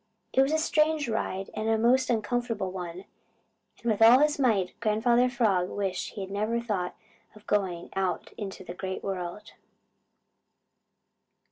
[0.33, 3.05] It was a strange ride and a most uncomfortable one,
[3.83, 6.95] and with all his might Grandfather Frog wished he had never thought
[7.35, 9.53] of going out into the Great World.